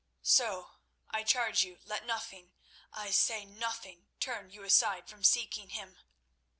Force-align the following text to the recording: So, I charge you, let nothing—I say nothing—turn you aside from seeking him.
So, 0.23 0.71
I 1.11 1.21
charge 1.21 1.63
you, 1.63 1.77
let 1.85 2.07
nothing—I 2.07 3.11
say 3.11 3.45
nothing—turn 3.45 4.49
you 4.49 4.63
aside 4.63 5.07
from 5.07 5.23
seeking 5.23 5.69
him. 5.69 5.99